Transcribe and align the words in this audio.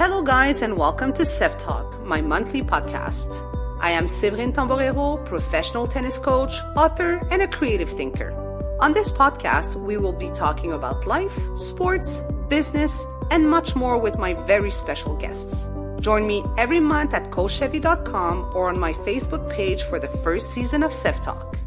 Hello, 0.00 0.22
guys, 0.22 0.62
and 0.62 0.78
welcome 0.78 1.12
to 1.12 1.26
Sev 1.26 1.58
Talk, 1.58 2.06
my 2.06 2.22
monthly 2.22 2.62
podcast. 2.62 3.46
I 3.82 3.90
am 3.90 4.06
Séverine 4.06 4.54
Tamborero, 4.54 5.22
professional 5.26 5.86
tennis 5.86 6.18
coach, 6.18 6.54
author, 6.74 7.20
and 7.30 7.42
a 7.42 7.46
creative 7.46 7.90
thinker. 7.90 8.32
On 8.80 8.94
this 8.94 9.12
podcast, 9.12 9.76
we 9.76 9.98
will 9.98 10.14
be 10.14 10.30
talking 10.30 10.72
about 10.72 11.06
life, 11.06 11.38
sports, 11.54 12.24
business, 12.48 13.04
and 13.30 13.50
much 13.50 13.76
more 13.76 13.98
with 13.98 14.16
my 14.16 14.32
very 14.32 14.70
special 14.70 15.16
guests. 15.16 15.68
Join 16.00 16.26
me 16.26 16.42
every 16.56 16.80
month 16.80 17.12
at 17.12 17.30
coachsevy.com 17.30 18.52
or 18.54 18.70
on 18.70 18.80
my 18.80 18.94
Facebook 19.04 19.52
page 19.52 19.82
for 19.82 19.98
the 19.98 20.08
first 20.24 20.52
season 20.52 20.82
of 20.82 20.94
Sev 20.94 21.20
Talk. 21.20 21.58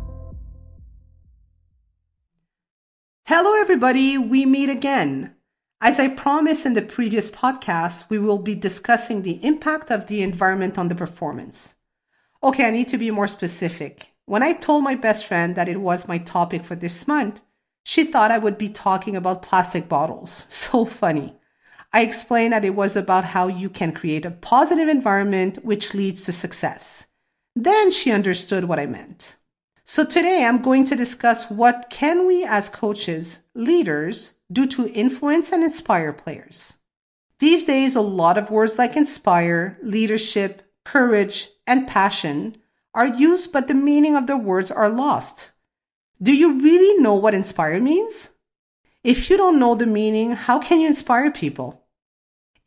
Hello, 3.25 3.61
everybody. 3.61 4.17
We 4.17 4.47
meet 4.47 4.71
again. 4.71 5.35
As 5.85 5.99
I 5.99 6.07
promised 6.07 6.65
in 6.65 6.75
the 6.75 6.81
previous 6.81 7.29
podcast, 7.29 8.09
we 8.09 8.17
will 8.17 8.37
be 8.37 8.55
discussing 8.55 9.21
the 9.21 9.43
impact 9.45 9.91
of 9.91 10.07
the 10.07 10.23
environment 10.23 10.77
on 10.77 10.87
the 10.87 10.95
performance. 10.95 11.75
Okay, 12.41 12.65
I 12.65 12.71
need 12.71 12.87
to 12.87 12.97
be 12.97 13.11
more 13.11 13.27
specific. 13.27 14.13
When 14.25 14.41
I 14.41 14.53
told 14.53 14.85
my 14.85 14.95
best 14.95 15.25
friend 15.25 15.57
that 15.57 15.67
it 15.67 15.81
was 15.81 16.07
my 16.07 16.19
topic 16.19 16.63
for 16.63 16.75
this 16.75 17.05
month, 17.05 17.41
she 17.83 18.05
thought 18.05 18.31
I 18.31 18.37
would 18.37 18.57
be 18.57 18.69
talking 18.69 19.17
about 19.17 19.41
plastic 19.41 19.89
bottles. 19.89 20.45
So 20.49 20.85
funny. 20.85 21.35
I 21.91 22.03
explained 22.03 22.53
that 22.53 22.63
it 22.63 22.75
was 22.75 22.95
about 22.95 23.25
how 23.25 23.47
you 23.47 23.69
can 23.69 23.91
create 23.91 24.25
a 24.25 24.31
positive 24.31 24.87
environment 24.87 25.65
which 25.65 25.93
leads 25.93 26.21
to 26.21 26.31
success. 26.31 27.07
Then 27.57 27.91
she 27.91 28.09
understood 28.09 28.63
what 28.63 28.79
I 28.79 28.85
meant. 28.85 29.35
So 29.83 30.05
today 30.05 30.45
I'm 30.45 30.61
going 30.61 30.85
to 30.85 30.95
discuss 30.95 31.49
what 31.49 31.89
can 31.89 32.25
we 32.25 32.45
as 32.45 32.69
coaches, 32.69 33.43
leaders, 33.53 34.32
do 34.51 34.67
to 34.67 34.89
influence 34.89 35.51
and 35.51 35.63
inspire 35.63 36.13
players. 36.13 36.77
These 37.39 37.65
days, 37.65 37.95
a 37.95 38.01
lot 38.01 38.37
of 38.37 38.51
words 38.51 38.77
like 38.77 38.95
inspire, 38.95 39.77
leadership, 39.81 40.61
courage, 40.85 41.49
and 41.67 41.87
passion 41.87 42.57
are 42.93 43.07
used, 43.07 43.51
but 43.51 43.67
the 43.67 43.73
meaning 43.73 44.15
of 44.15 44.27
the 44.27 44.37
words 44.37 44.71
are 44.71 44.89
lost. 44.89 45.51
Do 46.21 46.33
you 46.35 46.61
really 46.61 47.01
know 47.01 47.15
what 47.15 47.33
inspire 47.33 47.79
means? 47.79 48.29
If 49.03 49.29
you 49.29 49.35
don't 49.35 49.59
know 49.59 49.75
the 49.75 49.85
meaning, 49.85 50.31
how 50.31 50.59
can 50.59 50.79
you 50.79 50.87
inspire 50.87 51.31
people? 51.31 51.83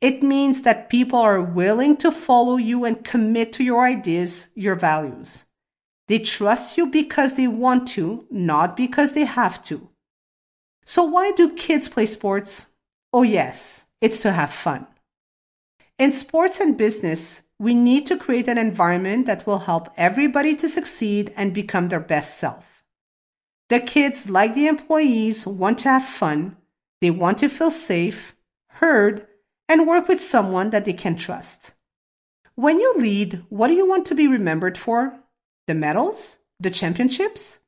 It 0.01 0.23
means 0.23 0.63
that 0.63 0.91
people 0.91 1.19
are 1.19 1.41
willing 1.41 1.97
to 1.99 2.11
follow 2.11 2.57
you 2.57 2.85
and 2.85 3.03
commit 3.03 3.55
to 3.55 3.65
your 3.65 3.85
ideas, 3.85 4.49
your 4.55 4.75
values. 4.75 5.47
They 6.09 6.19
trust 6.19 6.77
you 6.77 6.89
because 6.89 7.35
they 7.35 7.49
want 7.49 7.89
to, 7.89 8.27
not 8.31 8.77
because 8.77 9.15
they 9.15 9.25
have 9.25 9.63
to. 9.65 9.89
So 10.87 11.03
why 11.03 11.33
do 11.33 11.53
kids 11.53 11.89
play 11.89 12.06
sports? 12.06 12.67
Oh 13.12 13.25
yes, 13.25 13.87
it's 14.01 14.20
to 14.20 14.33
have 14.33 14.53
fun. 14.53 14.87
In 15.98 16.12
sports 16.12 16.61
and 16.61 16.77
business, 16.77 17.43
we 17.59 17.75
need 17.75 18.06
to 18.06 18.17
create 18.17 18.47
an 18.47 18.56
environment 18.56 19.27
that 19.27 19.47
will 19.47 19.61
help 19.61 19.89
everybody 19.97 20.55
to 20.56 20.69
succeed 20.69 21.33
and 21.37 21.53
become 21.53 21.89
their 21.89 22.01
best 22.01 22.39
self. 22.39 22.84
The 23.69 23.81
kids, 23.81 24.31
like 24.31 24.55
the 24.55 24.69
employees, 24.69 25.45
want 25.45 25.78
to 25.78 25.89
have 25.89 26.05
fun. 26.05 26.56
They 27.00 27.11
want 27.11 27.39
to 27.39 27.48
feel 27.48 27.73
safe, 27.73 28.37
heard, 28.69 29.27
and 29.69 29.89
work 29.89 30.06
with 30.06 30.21
someone 30.21 30.71
that 30.71 30.84
they 30.84 30.93
can 30.93 31.17
trust. 31.17 31.75
When 32.55 32.78
you 32.78 32.95
lead, 32.97 33.43
what 33.48 33.69
do 33.69 33.75
you 33.75 33.89
want 33.89 34.06
to 34.06 34.15
be 34.15 34.28
remembered 34.28 34.78
for? 34.78 35.19
The 35.67 35.75
medals? 35.75 36.39
The 36.61 36.71
championships? 36.71 37.59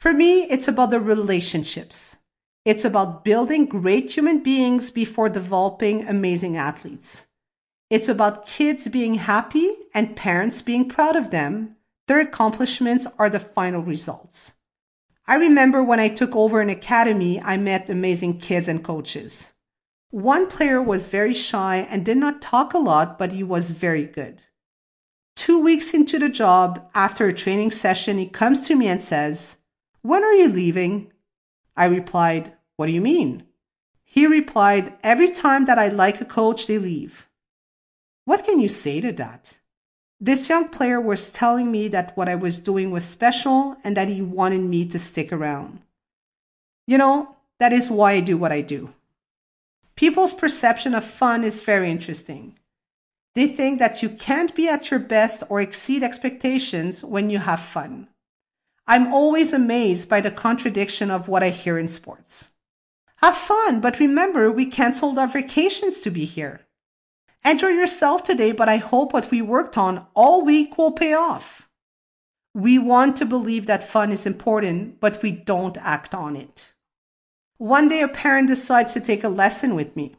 For 0.00 0.12
me, 0.12 0.42
it's 0.42 0.66
about 0.66 0.90
the 0.90 0.98
relationships. 0.98 2.16
It's 2.64 2.84
about 2.84 3.24
building 3.24 3.66
great 3.66 4.10
human 4.16 4.42
beings 4.42 4.90
before 4.92 5.28
developing 5.28 6.06
amazing 6.06 6.56
athletes. 6.56 7.26
It's 7.90 8.08
about 8.08 8.46
kids 8.46 8.88
being 8.88 9.16
happy 9.16 9.74
and 9.92 10.16
parents 10.16 10.62
being 10.62 10.88
proud 10.88 11.16
of 11.16 11.30
them. 11.30 11.76
Their 12.06 12.20
accomplishments 12.20 13.06
are 13.18 13.28
the 13.28 13.40
final 13.40 13.82
results. 13.82 14.52
I 15.26 15.34
remember 15.34 15.82
when 15.82 16.00
I 16.00 16.08
took 16.08 16.36
over 16.36 16.60
an 16.60 16.68
academy, 16.68 17.40
I 17.40 17.56
met 17.56 17.90
amazing 17.90 18.38
kids 18.38 18.68
and 18.68 18.82
coaches. 18.82 19.52
One 20.10 20.46
player 20.46 20.80
was 20.80 21.08
very 21.08 21.34
shy 21.34 21.86
and 21.90 22.04
did 22.04 22.16
not 22.16 22.42
talk 22.42 22.74
a 22.74 22.78
lot, 22.78 23.18
but 23.18 23.32
he 23.32 23.42
was 23.42 23.70
very 23.70 24.04
good. 24.04 24.42
Two 25.34 25.62
weeks 25.62 25.94
into 25.94 26.18
the 26.18 26.28
job, 26.28 26.88
after 26.94 27.26
a 27.26 27.34
training 27.34 27.70
session, 27.72 28.18
he 28.18 28.26
comes 28.26 28.60
to 28.62 28.76
me 28.76 28.86
and 28.86 29.02
says, 29.02 29.58
When 30.02 30.22
are 30.22 30.34
you 30.34 30.48
leaving? 30.48 31.12
I 31.76 31.86
replied, 31.86 32.52
What 32.76 32.86
do 32.86 32.92
you 32.92 33.00
mean? 33.00 33.44
He 34.02 34.26
replied, 34.26 34.94
Every 35.02 35.30
time 35.30 35.64
that 35.66 35.78
I 35.78 35.88
like 35.88 36.20
a 36.20 36.24
coach, 36.24 36.66
they 36.66 36.78
leave. 36.78 37.28
What 38.24 38.44
can 38.44 38.60
you 38.60 38.68
say 38.68 39.00
to 39.00 39.12
that? 39.12 39.56
This 40.20 40.48
young 40.48 40.68
player 40.68 41.00
was 41.00 41.30
telling 41.30 41.72
me 41.72 41.88
that 41.88 42.16
what 42.16 42.28
I 42.28 42.36
was 42.36 42.58
doing 42.58 42.90
was 42.90 43.04
special 43.04 43.76
and 43.82 43.96
that 43.96 44.08
he 44.08 44.22
wanted 44.22 44.60
me 44.60 44.86
to 44.86 44.98
stick 44.98 45.32
around. 45.32 45.80
You 46.86 46.98
know, 46.98 47.36
that 47.58 47.72
is 47.72 47.90
why 47.90 48.12
I 48.12 48.20
do 48.20 48.36
what 48.36 48.52
I 48.52 48.60
do. 48.60 48.92
People's 49.96 50.34
perception 50.34 50.94
of 50.94 51.04
fun 51.04 51.42
is 51.42 51.62
very 51.62 51.90
interesting. 51.90 52.58
They 53.34 53.48
think 53.48 53.78
that 53.78 54.02
you 54.02 54.10
can't 54.10 54.54
be 54.54 54.68
at 54.68 54.90
your 54.90 55.00
best 55.00 55.42
or 55.48 55.60
exceed 55.60 56.02
expectations 56.02 57.02
when 57.02 57.30
you 57.30 57.38
have 57.38 57.60
fun. 57.60 58.08
I'm 58.86 59.12
always 59.12 59.52
amazed 59.52 60.08
by 60.08 60.20
the 60.20 60.30
contradiction 60.30 61.10
of 61.10 61.28
what 61.28 61.42
I 61.42 61.50
hear 61.50 61.78
in 61.78 61.88
sports. 61.88 62.50
Have 63.16 63.36
fun, 63.36 63.80
but 63.80 64.00
remember 64.00 64.50
we 64.50 64.66
canceled 64.66 65.18
our 65.18 65.28
vacations 65.28 66.00
to 66.00 66.10
be 66.10 66.24
here. 66.24 66.62
Enjoy 67.44 67.68
yourself 67.68 68.22
today, 68.22 68.52
but 68.52 68.68
I 68.68 68.76
hope 68.76 69.12
what 69.12 69.30
we 69.30 69.42
worked 69.42 69.78
on 69.78 70.06
all 70.14 70.44
week 70.44 70.76
will 70.76 70.92
pay 70.92 71.12
off. 71.12 71.68
We 72.54 72.78
want 72.78 73.16
to 73.16 73.24
believe 73.24 73.66
that 73.66 73.88
fun 73.88 74.12
is 74.12 74.26
important, 74.26 75.00
but 75.00 75.22
we 75.22 75.32
don't 75.32 75.76
act 75.78 76.14
on 76.14 76.36
it. 76.36 76.72
One 77.58 77.88
day 77.88 78.02
a 78.02 78.08
parent 78.08 78.48
decides 78.48 78.92
to 78.92 79.00
take 79.00 79.24
a 79.24 79.28
lesson 79.28 79.74
with 79.74 79.94
me. 79.96 80.16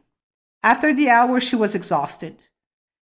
After 0.63 0.93
the 0.93 1.09
hour, 1.09 1.41
she 1.41 1.57
was 1.57 1.75
exhausted. 1.75 2.37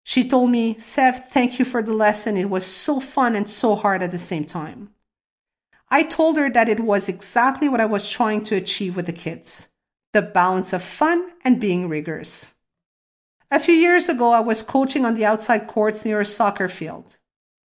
She 0.03 0.27
told 0.27 0.49
me, 0.49 0.79
Sev, 0.79 1.29
thank 1.29 1.59
you 1.59 1.65
for 1.65 1.83
the 1.83 1.93
lesson. 1.93 2.35
It 2.35 2.49
was 2.49 2.65
so 2.65 2.99
fun 2.99 3.35
and 3.35 3.47
so 3.47 3.75
hard 3.75 4.01
at 4.01 4.11
the 4.11 4.17
same 4.17 4.45
time. 4.45 4.89
I 5.93 6.03
told 6.03 6.37
her 6.37 6.49
that 6.49 6.69
it 6.69 6.79
was 6.79 7.09
exactly 7.09 7.67
what 7.67 7.81
I 7.81 7.85
was 7.85 8.09
trying 8.09 8.43
to 8.43 8.55
achieve 8.55 8.95
with 8.95 9.05
the 9.05 9.13
kids 9.13 9.67
the 10.13 10.21
balance 10.21 10.73
of 10.73 10.83
fun 10.83 11.31
and 11.45 11.61
being 11.61 11.87
rigorous. 11.87 12.55
A 13.49 13.59
few 13.59 13.73
years 13.73 14.09
ago, 14.09 14.31
I 14.31 14.41
was 14.41 14.61
coaching 14.61 15.05
on 15.05 15.15
the 15.15 15.25
outside 15.25 15.67
courts 15.67 16.03
near 16.03 16.19
a 16.19 16.25
soccer 16.25 16.67
field. 16.67 17.15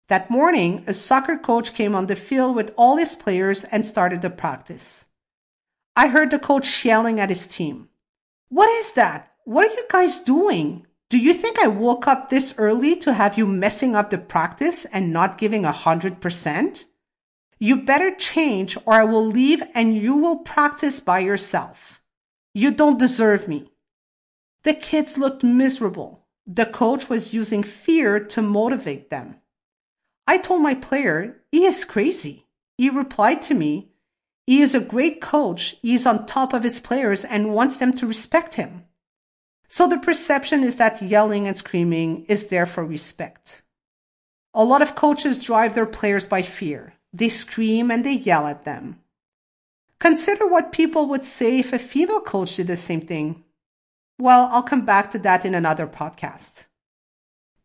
That 0.08 0.28
morning, 0.28 0.84
a 0.86 0.92
soccer 0.92 1.38
coach 1.38 1.72
came 1.72 1.94
on 1.94 2.06
the 2.06 2.16
field 2.16 2.54
with 2.54 2.74
all 2.76 2.98
his 2.98 3.14
players 3.14 3.64
and 3.64 3.86
started 3.86 4.20
the 4.20 4.28
practice. 4.28 5.06
I 5.96 6.08
heard 6.08 6.30
the 6.30 6.38
coach 6.38 6.84
yelling 6.84 7.18
at 7.18 7.30
his 7.30 7.46
team. 7.46 7.88
What 8.50 8.68
is 8.78 8.92
that? 8.92 9.32
What 9.44 9.66
are 9.66 9.74
you 9.74 9.86
guys 9.90 10.18
doing? 10.18 10.86
Do 11.08 11.18
you 11.18 11.32
think 11.32 11.58
I 11.58 11.68
woke 11.68 12.06
up 12.06 12.28
this 12.28 12.54
early 12.58 12.96
to 12.96 13.14
have 13.14 13.38
you 13.38 13.46
messing 13.46 13.94
up 13.94 14.10
the 14.10 14.18
practice 14.18 14.84
and 14.86 15.14
not 15.14 15.38
giving 15.38 15.64
a 15.64 15.72
hundred 15.72 16.20
percent? 16.20 16.84
You 17.64 17.76
better 17.76 18.14
change 18.14 18.76
or 18.84 18.92
I 18.92 19.04
will 19.04 19.24
leave 19.24 19.62
and 19.74 19.96
you 19.96 20.18
will 20.18 20.40
practice 20.40 21.00
by 21.00 21.20
yourself. 21.20 22.02
You 22.52 22.70
don't 22.70 22.98
deserve 22.98 23.48
me. 23.48 23.72
The 24.64 24.74
kids 24.74 25.16
looked 25.16 25.42
miserable. 25.42 26.26
The 26.46 26.66
coach 26.66 27.08
was 27.08 27.32
using 27.32 27.62
fear 27.62 28.20
to 28.20 28.42
motivate 28.42 29.08
them. 29.08 29.36
I 30.26 30.36
told 30.36 30.60
my 30.60 30.74
player, 30.74 31.40
he 31.50 31.64
is 31.64 31.86
crazy. 31.86 32.44
He 32.76 32.90
replied 32.90 33.40
to 33.48 33.54
me, 33.54 33.92
he 34.46 34.60
is 34.60 34.74
a 34.74 34.90
great 34.94 35.22
coach. 35.22 35.76
He 35.80 35.94
is 35.94 36.04
on 36.04 36.26
top 36.26 36.52
of 36.52 36.64
his 36.64 36.80
players 36.80 37.24
and 37.24 37.54
wants 37.54 37.78
them 37.78 37.94
to 37.94 38.06
respect 38.06 38.56
him. 38.56 38.84
So 39.68 39.88
the 39.88 39.96
perception 39.96 40.64
is 40.64 40.76
that 40.76 41.00
yelling 41.00 41.48
and 41.48 41.56
screaming 41.56 42.26
is 42.26 42.48
there 42.48 42.66
for 42.66 42.84
respect. 42.84 43.62
A 44.52 44.62
lot 44.62 44.82
of 44.82 44.94
coaches 44.94 45.42
drive 45.42 45.74
their 45.74 45.86
players 45.86 46.26
by 46.26 46.42
fear. 46.42 46.92
They 47.14 47.28
scream 47.28 47.92
and 47.92 48.04
they 48.04 48.14
yell 48.14 48.48
at 48.48 48.64
them. 48.64 48.98
Consider 50.00 50.48
what 50.48 50.72
people 50.72 51.06
would 51.06 51.24
say 51.24 51.60
if 51.60 51.72
a 51.72 51.78
female 51.78 52.20
coach 52.20 52.56
did 52.56 52.66
the 52.66 52.76
same 52.76 53.02
thing. 53.02 53.44
Well, 54.18 54.48
I'll 54.50 54.64
come 54.64 54.84
back 54.84 55.12
to 55.12 55.18
that 55.20 55.44
in 55.44 55.54
another 55.54 55.86
podcast. 55.86 56.66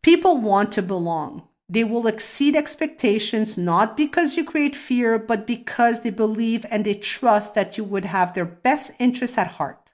People 0.02 0.36
want 0.36 0.70
to 0.72 0.82
belong. 0.82 1.48
They 1.68 1.82
will 1.82 2.06
exceed 2.06 2.54
expectations 2.54 3.58
not 3.58 3.96
because 3.96 4.36
you 4.36 4.44
create 4.44 4.76
fear, 4.76 5.18
but 5.18 5.48
because 5.48 6.02
they 6.02 6.10
believe 6.10 6.64
and 6.70 6.84
they 6.84 6.94
trust 6.94 7.56
that 7.56 7.76
you 7.76 7.82
would 7.82 8.04
have 8.04 8.34
their 8.34 8.44
best 8.44 8.92
interests 9.00 9.36
at 9.36 9.58
heart. 9.58 9.92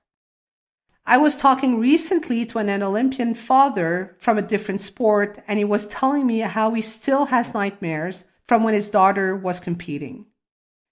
I 1.06 1.16
was 1.16 1.36
talking 1.36 1.78
recently 1.78 2.44
to 2.46 2.58
an 2.58 2.82
Olympian 2.82 3.34
father 3.34 4.16
from 4.18 4.36
a 4.36 4.42
different 4.42 4.82
sport, 4.82 5.42
and 5.48 5.58
he 5.58 5.64
was 5.64 5.86
telling 5.86 6.26
me 6.26 6.40
how 6.40 6.72
he 6.72 6.82
still 6.82 7.26
has 7.26 7.54
nightmares 7.54 8.24
from 8.46 8.62
when 8.62 8.74
his 8.74 8.88
daughter 8.88 9.36
was 9.36 9.60
competing. 9.60 10.26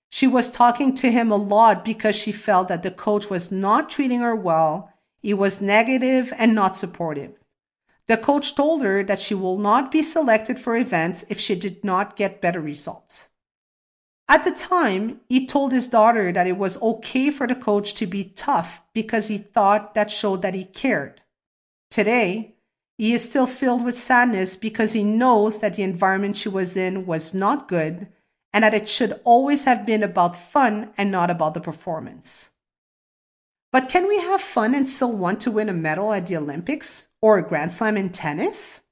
She 0.09 0.27
was 0.27 0.51
talking 0.51 0.95
to 0.97 1.11
him 1.11 1.31
a 1.31 1.37
lot 1.37 1.85
because 1.85 2.15
she 2.15 2.33
felt 2.33 2.69
that 2.69 2.83
the 2.83 2.91
coach 2.91 3.31
was 3.31 3.51
not 3.51 3.91
treating 3.91 4.21
her 4.21 4.35
well. 4.35 4.93
He 5.21 5.35
was 5.35 5.61
negative 5.61 6.33
and 6.37 6.55
not 6.55 6.77
supportive. 6.77 7.33
The 8.07 8.17
coach 8.17 8.55
told 8.55 8.83
her 8.83 9.03
that 9.03 9.19
she 9.19 9.35
will 9.35 9.59
not 9.59 9.91
be 9.91 10.03
selected 10.03 10.59
for 10.59 10.77
events 10.77 11.25
if 11.29 11.41
she 11.41 11.55
did 11.55 11.83
not 11.83 12.17
get 12.17 12.41
better 12.41 12.61
results. 12.61 13.31
At 14.29 14.45
the 14.45 14.53
time, 14.53 15.21
he 15.29 15.47
told 15.47 15.73
his 15.73 15.89
daughter 15.89 16.33
that 16.33 16.47
it 16.47 16.57
was 16.57 16.81
okay 16.81 17.31
for 17.31 17.47
the 17.47 17.55
coach 17.55 17.95
to 17.95 18.07
be 18.07 18.25
tough 18.25 18.83
because 18.93 19.29
he 19.29 19.39
thought 19.39 19.95
that 19.95 20.11
showed 20.11 20.43
that 20.43 20.55
he 20.55 20.65
cared. 20.65 21.23
Today, 21.91 22.54
he 22.97 23.13
is 23.13 23.29
still 23.29 23.47
filled 23.47 23.85
with 23.85 23.97
sadness 23.97 24.57
because 24.57 24.93
he 24.93 25.03
knows 25.03 25.59
that 25.59 25.75
the 25.75 25.83
environment 25.83 26.37
she 26.37 26.49
was 26.49 26.77
in 26.77 27.07
was 27.07 27.35
not 27.35 27.69
good 27.69 28.07
and 28.53 28.63
that 28.63 28.75
it 28.75 28.89
should 28.89 29.21
always 29.25 29.65
have 29.65 29.85
been 29.85 30.03
about 30.03 30.37
fun 30.37 30.91
and 30.97 31.11
not 31.11 31.29
about 31.29 31.55
the 31.55 31.61
performance. 31.61 32.53
But 33.73 33.89
can 33.89 34.07
we 34.07 34.21
have 34.21 34.41
fun 34.41 34.73
and 34.73 34.89
still 34.89 35.11
want 35.11 35.41
to 35.41 35.51
win 35.51 35.69
a 35.69 35.73
medal 35.73 36.13
at 36.13 36.29
the 36.29 36.37
Olympics 36.37 37.09
or 37.21 37.39
a 37.39 37.47
Grand 37.47 37.73
Slam 37.73 37.97
in 37.97 38.11
tennis? 38.11 38.83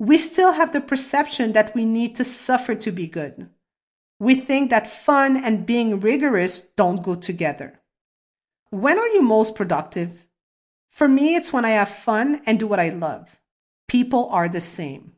We 0.00 0.18
still 0.18 0.54
have 0.54 0.72
the 0.72 0.80
perception 0.80 1.52
that 1.52 1.72
we 1.76 1.84
need 1.84 2.16
to 2.16 2.24
suffer 2.24 2.74
to 2.74 2.90
be 2.90 3.06
good. 3.06 3.48
We 4.18 4.34
think 4.34 4.70
that 4.70 4.88
fun 4.88 5.36
and 5.36 5.64
being 5.64 6.00
rigorous 6.00 6.60
don't 6.60 7.04
go 7.04 7.14
together. 7.14 7.80
When 8.70 8.98
are 8.98 9.08
you 9.08 9.22
most 9.22 9.54
productive? 9.54 10.23
For 10.94 11.08
me, 11.08 11.34
it's 11.34 11.52
when 11.52 11.64
I 11.64 11.70
have 11.70 11.88
fun 11.88 12.40
and 12.46 12.56
do 12.56 12.68
what 12.68 12.78
I 12.78 12.90
love. 12.90 13.40
People 13.88 14.28
are 14.28 14.48
the 14.48 14.60
same. 14.60 15.14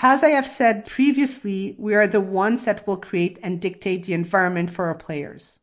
As 0.00 0.22
I 0.22 0.30
have 0.30 0.46
said 0.46 0.86
previously, 0.86 1.76
we 1.78 1.94
are 1.94 2.06
the 2.06 2.22
ones 2.22 2.64
that 2.64 2.86
will 2.86 2.96
create 2.96 3.38
and 3.42 3.60
dictate 3.60 4.04
the 4.04 4.14
environment 4.14 4.70
for 4.70 4.86
our 4.86 4.94
players. 4.94 5.60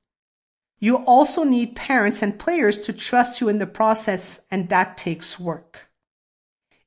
You 0.78 0.98
also 0.98 1.44
need 1.44 1.76
parents 1.76 2.22
and 2.22 2.38
players 2.38 2.82
to 2.82 2.94
trust 2.94 3.42
you 3.42 3.50
in 3.50 3.58
the 3.58 3.66
process, 3.66 4.42
and 4.52 4.70
that 4.70 5.00
takes 5.00 5.40
work. 5.40 5.90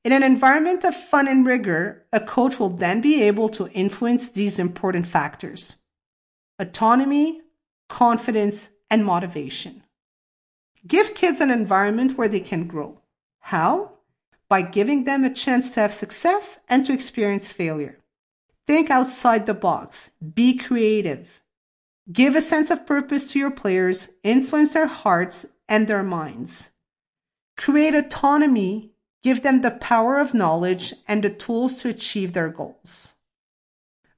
In 0.04 0.12
an 0.12 0.22
environment 0.22 0.84
of 0.84 0.94
fun 0.94 1.26
and 1.26 1.44
rigor, 1.44 2.06
a 2.12 2.20
coach 2.20 2.60
will 2.60 2.70
then 2.70 3.00
be 3.00 3.24
able 3.24 3.48
to 3.48 3.68
influence 3.70 4.30
these 4.30 4.60
important 4.60 5.06
factors 5.06 5.78
autonomy, 6.60 7.40
confidence, 7.88 8.70
and 8.88 9.04
motivation. 9.04 9.82
Give 10.86 11.14
kids 11.14 11.40
an 11.40 11.50
environment 11.50 12.16
where 12.16 12.28
they 12.28 12.40
can 12.40 12.66
grow. 12.66 13.00
How? 13.40 13.92
By 14.48 14.62
giving 14.62 15.04
them 15.04 15.24
a 15.24 15.32
chance 15.32 15.70
to 15.72 15.80
have 15.80 15.94
success 15.94 16.60
and 16.68 16.86
to 16.86 16.92
experience 16.92 17.52
failure. 17.52 17.98
Think 18.66 18.90
outside 18.90 19.46
the 19.46 19.54
box. 19.54 20.10
Be 20.34 20.56
creative. 20.56 21.42
Give 22.10 22.34
a 22.34 22.40
sense 22.40 22.70
of 22.70 22.86
purpose 22.86 23.30
to 23.32 23.38
your 23.38 23.50
players, 23.50 24.10
influence 24.24 24.72
their 24.72 24.86
hearts 24.86 25.46
and 25.68 25.86
their 25.86 26.02
minds. 26.02 26.70
Create 27.56 27.94
autonomy, 27.94 28.92
give 29.22 29.42
them 29.42 29.60
the 29.60 29.70
power 29.70 30.18
of 30.18 30.34
knowledge 30.34 30.94
and 31.06 31.22
the 31.22 31.30
tools 31.30 31.74
to 31.82 31.88
achieve 31.88 32.32
their 32.32 32.48
goals. 32.48 33.14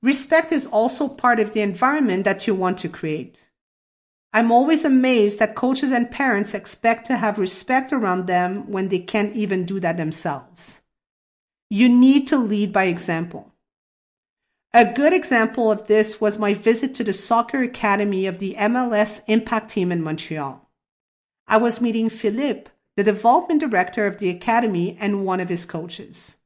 Respect 0.01 0.53
is 0.53 0.67
also 0.67 1.09
part 1.09 1.39
of 1.39 1.53
the 1.53 1.61
environment 1.61 2.25
that 2.25 2.47
you 2.47 2.55
want 2.55 2.79
to 2.79 2.89
create. 2.89 3.47
I'm 4.35 4.51
always 4.51 4.85
amazed 4.85 5.39
that 5.39 5.55
coaches 5.55 5.93
and 5.93 6.11
parents 6.11 6.55
expect 6.55 7.07
to 7.07 7.17
have 7.17 7.39
respect 7.39 7.93
around 7.93 8.27
them 8.27 8.71
when 8.71 8.89
they 8.89 8.99
can't 8.99 9.37
even 9.37 9.67
do 9.67 9.79
that 9.81 9.99
themselves. 9.99 10.81
You 11.69 11.89
need 11.89 12.29
to 12.29 12.39
lead 12.39 12.73
by 12.73 12.85
example. 12.85 13.53
A 14.73 14.91
good 14.91 15.13
example 15.13 15.71
of 15.71 15.87
this 15.87 16.19
was 16.19 16.39
my 16.39 16.55
visit 16.55 16.95
to 16.95 17.05
the 17.05 17.13
soccer 17.13 17.61
academy 17.61 18.25
of 18.27 18.39
the 18.39 18.55
MLS 18.59 19.23
Impact 19.27 19.71
team 19.71 19.93
in 19.93 20.03
Montreal. 20.03 20.67
I 21.47 21.59
was 21.59 21.83
meeting 21.83 22.09
Philippe, 22.09 22.71
the 22.97 23.05
development 23.05 23.61
director 23.61 24.07
of 24.07 24.17
the 24.17 24.31
academy 24.31 24.97
and 24.99 25.27
one 25.27 25.41
of 25.41 25.51
his 25.51 25.67
coaches. 25.67 26.39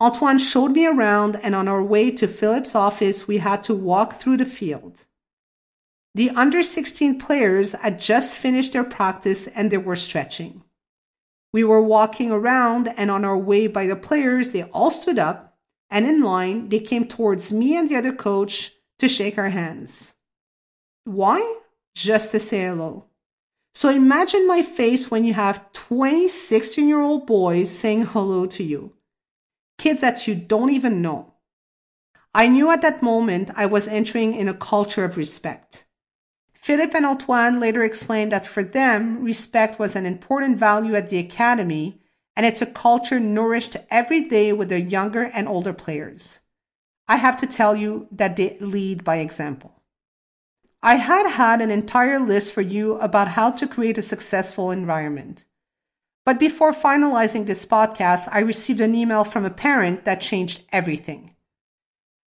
Antoine 0.00 0.38
showed 0.38 0.70
me 0.70 0.86
around 0.86 1.34
and 1.42 1.56
on 1.56 1.66
our 1.66 1.82
way 1.82 2.12
to 2.12 2.28
Philippe's 2.28 2.76
office, 2.76 3.26
we 3.26 3.38
had 3.38 3.64
to 3.64 3.74
walk 3.74 4.20
through 4.20 4.36
the 4.36 4.46
field. 4.46 5.04
The 6.18 6.30
under 6.30 6.64
16 6.64 7.20
players 7.20 7.74
had 7.74 8.00
just 8.00 8.34
finished 8.34 8.72
their 8.72 8.82
practice 8.82 9.46
and 9.46 9.70
they 9.70 9.78
were 9.78 9.94
stretching. 9.94 10.64
We 11.52 11.62
were 11.62 11.80
walking 11.80 12.32
around 12.32 12.88
and 12.96 13.08
on 13.08 13.24
our 13.24 13.38
way 13.38 13.68
by 13.68 13.86
the 13.86 13.94
players, 13.94 14.50
they 14.50 14.64
all 14.64 14.90
stood 14.90 15.20
up 15.20 15.56
and 15.90 16.04
in 16.04 16.20
line, 16.20 16.70
they 16.70 16.80
came 16.80 17.06
towards 17.06 17.52
me 17.52 17.76
and 17.76 17.88
the 17.88 17.94
other 17.94 18.12
coach 18.12 18.72
to 18.98 19.08
shake 19.08 19.38
our 19.38 19.50
hands. 19.50 20.16
Why? 21.04 21.38
Just 21.94 22.32
to 22.32 22.40
say 22.40 22.66
hello. 22.66 23.04
So 23.72 23.88
imagine 23.88 24.48
my 24.48 24.62
face 24.62 25.12
when 25.12 25.24
you 25.24 25.34
have 25.34 25.72
20 25.72 26.26
16 26.26 26.88
year 26.88 27.00
old 27.00 27.28
boys 27.28 27.70
saying 27.70 28.06
hello 28.06 28.44
to 28.46 28.64
you. 28.64 28.92
Kids 29.78 30.00
that 30.00 30.26
you 30.26 30.34
don't 30.34 30.70
even 30.70 31.00
know. 31.00 31.34
I 32.34 32.48
knew 32.48 32.72
at 32.72 32.82
that 32.82 33.04
moment 33.04 33.52
I 33.54 33.66
was 33.66 33.86
entering 33.86 34.34
in 34.34 34.48
a 34.48 34.52
culture 34.52 35.04
of 35.04 35.16
respect. 35.16 35.84
Philippe 36.68 36.94
and 36.94 37.06
Antoine 37.06 37.60
later 37.60 37.82
explained 37.82 38.30
that 38.30 38.44
for 38.44 38.62
them, 38.62 39.24
respect 39.24 39.78
was 39.78 39.96
an 39.96 40.04
important 40.04 40.58
value 40.58 40.94
at 40.96 41.08
the 41.08 41.16
academy, 41.16 41.98
and 42.36 42.44
it's 42.44 42.60
a 42.60 42.66
culture 42.66 43.18
nourished 43.18 43.78
every 43.90 44.28
day 44.28 44.52
with 44.52 44.68
their 44.68 44.76
younger 44.76 45.22
and 45.22 45.48
older 45.48 45.72
players. 45.72 46.40
I 47.08 47.16
have 47.16 47.38
to 47.38 47.46
tell 47.46 47.74
you 47.74 48.06
that 48.10 48.36
they 48.36 48.58
lead 48.60 49.02
by 49.02 49.16
example. 49.16 49.80
I 50.82 50.96
had 50.96 51.26
had 51.26 51.62
an 51.62 51.70
entire 51.70 52.18
list 52.18 52.52
for 52.52 52.60
you 52.60 52.98
about 52.98 53.28
how 53.28 53.50
to 53.52 53.66
create 53.66 53.96
a 53.96 54.02
successful 54.02 54.70
environment. 54.70 55.46
But 56.26 56.38
before 56.38 56.74
finalizing 56.74 57.46
this 57.46 57.64
podcast, 57.64 58.28
I 58.30 58.40
received 58.40 58.82
an 58.82 58.94
email 58.94 59.24
from 59.24 59.46
a 59.46 59.50
parent 59.50 60.04
that 60.04 60.20
changed 60.20 60.64
everything. 60.70 61.34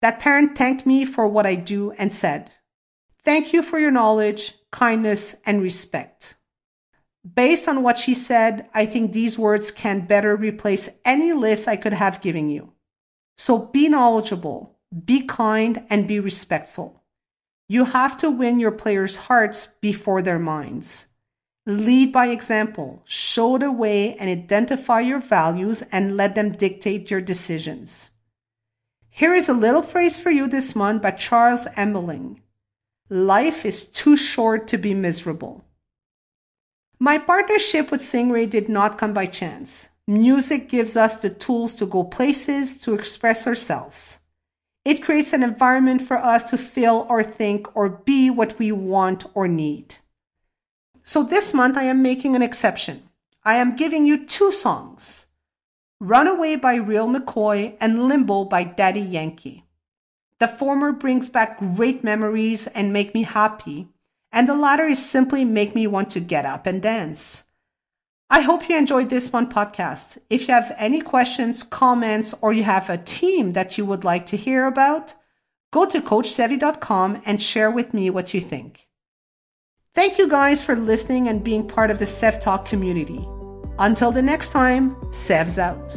That 0.02 0.20
parent 0.20 0.58
thanked 0.58 0.84
me 0.84 1.06
for 1.06 1.26
what 1.26 1.46
I 1.46 1.54
do 1.54 1.92
and 1.92 2.12
said, 2.12 2.50
Thank 3.26 3.52
you 3.52 3.64
for 3.64 3.80
your 3.80 3.90
knowledge, 3.90 4.54
kindness, 4.70 5.34
and 5.44 5.60
respect. 5.60 6.36
Based 7.34 7.66
on 7.66 7.82
what 7.82 7.98
she 7.98 8.14
said, 8.14 8.70
I 8.72 8.86
think 8.86 9.12
these 9.12 9.36
words 9.36 9.72
can 9.72 10.06
better 10.06 10.36
replace 10.36 10.88
any 11.04 11.32
list 11.32 11.66
I 11.66 11.74
could 11.74 11.92
have 11.92 12.20
given 12.20 12.48
you. 12.48 12.74
So 13.36 13.66
be 13.66 13.88
knowledgeable, 13.88 14.78
be 15.04 15.26
kind, 15.26 15.84
and 15.90 16.06
be 16.06 16.20
respectful. 16.20 17.02
You 17.68 17.86
have 17.86 18.16
to 18.18 18.30
win 18.30 18.60
your 18.60 18.70
players' 18.70 19.16
hearts 19.16 19.70
before 19.80 20.22
their 20.22 20.38
minds. 20.38 21.08
Lead 21.66 22.12
by 22.12 22.28
example, 22.28 23.02
show 23.06 23.58
the 23.58 23.72
way 23.72 24.14
and 24.18 24.30
identify 24.30 25.00
your 25.00 25.18
values 25.18 25.82
and 25.90 26.16
let 26.16 26.36
them 26.36 26.52
dictate 26.52 27.10
your 27.10 27.20
decisions. 27.20 28.10
Here 29.10 29.34
is 29.34 29.48
a 29.48 29.52
little 29.52 29.82
phrase 29.82 30.16
for 30.16 30.30
you 30.30 30.46
this 30.46 30.76
month 30.76 31.02
by 31.02 31.10
Charles 31.10 31.66
Emmeling. 31.74 32.40
Life 33.08 33.64
is 33.64 33.84
too 33.84 34.16
short 34.16 34.66
to 34.68 34.78
be 34.78 34.92
miserable. 34.92 35.64
My 36.98 37.18
partnership 37.18 37.92
with 37.92 38.00
Stingray 38.00 38.50
did 38.50 38.68
not 38.68 38.98
come 38.98 39.12
by 39.12 39.26
chance. 39.26 39.90
Music 40.08 40.68
gives 40.68 40.96
us 40.96 41.20
the 41.20 41.30
tools 41.30 41.74
to 41.74 41.86
go 41.86 42.02
places, 42.02 42.76
to 42.78 42.94
express 42.94 43.46
ourselves. 43.46 44.20
It 44.84 45.04
creates 45.04 45.32
an 45.32 45.44
environment 45.44 46.02
for 46.02 46.16
us 46.16 46.44
to 46.50 46.58
feel 46.58 47.06
or 47.08 47.22
think 47.22 47.76
or 47.76 47.88
be 47.88 48.30
what 48.30 48.58
we 48.58 48.72
want 48.72 49.24
or 49.34 49.46
need. 49.46 49.96
So 51.04 51.22
this 51.22 51.54
month 51.54 51.76
I 51.76 51.84
am 51.84 52.02
making 52.02 52.34
an 52.34 52.42
exception. 52.42 53.08
I 53.44 53.56
am 53.56 53.76
giving 53.76 54.06
you 54.06 54.26
two 54.26 54.50
songs. 54.50 55.26
Runaway 56.00 56.56
by 56.56 56.74
Real 56.74 57.06
McCoy 57.06 57.76
and 57.80 58.08
Limbo 58.08 58.44
by 58.44 58.64
Daddy 58.64 59.00
Yankee. 59.00 59.65
The 60.38 60.48
former 60.48 60.92
brings 60.92 61.30
back 61.30 61.58
great 61.58 62.04
memories 62.04 62.66
and 62.68 62.92
make 62.92 63.14
me 63.14 63.22
happy, 63.22 63.88
and 64.30 64.48
the 64.48 64.54
latter 64.54 64.84
is 64.84 65.04
simply 65.04 65.44
make 65.44 65.74
me 65.74 65.86
want 65.86 66.10
to 66.10 66.20
get 66.20 66.44
up 66.44 66.66
and 66.66 66.82
dance. 66.82 67.44
I 68.28 68.40
hope 68.40 68.68
you 68.68 68.76
enjoyed 68.76 69.08
this 69.08 69.32
one 69.32 69.50
podcast. 69.50 70.18
If 70.28 70.48
you 70.48 70.54
have 70.54 70.74
any 70.76 71.00
questions, 71.00 71.62
comments, 71.62 72.34
or 72.42 72.52
you 72.52 72.64
have 72.64 72.90
a 72.90 72.98
team 72.98 73.52
that 73.52 73.78
you 73.78 73.86
would 73.86 74.04
like 74.04 74.26
to 74.26 74.36
hear 74.36 74.66
about, 74.66 75.14
go 75.72 75.88
to 75.88 76.00
coachsevy.com 76.00 77.22
and 77.24 77.40
share 77.40 77.70
with 77.70 77.94
me 77.94 78.10
what 78.10 78.34
you 78.34 78.40
think. 78.40 78.88
Thank 79.94 80.18
you 80.18 80.28
guys 80.28 80.62
for 80.62 80.76
listening 80.76 81.28
and 81.28 81.42
being 81.42 81.66
part 81.66 81.90
of 81.90 81.98
the 81.98 82.06
Sev 82.06 82.40
Talk 82.40 82.66
community. 82.66 83.26
Until 83.78 84.10
the 84.10 84.22
next 84.22 84.50
time, 84.50 84.96
Sev's 85.12 85.58
out. 85.58 85.96